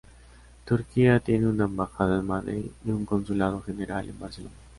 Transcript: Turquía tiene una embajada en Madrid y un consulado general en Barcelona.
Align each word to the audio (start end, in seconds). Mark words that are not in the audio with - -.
Turquía 0.65 1.19
tiene 1.19 1.45
una 1.47 1.65
embajada 1.65 2.19
en 2.21 2.25
Madrid 2.25 2.71
y 2.83 2.89
un 2.89 3.05
consulado 3.05 3.61
general 3.61 4.09
en 4.09 4.19
Barcelona. 4.19 4.55